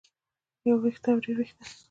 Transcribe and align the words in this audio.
يو 0.67 0.75
وېښتۀ 0.83 1.09
او 1.11 1.19
ډېر 1.23 1.35
وېښتۀ 1.39 1.63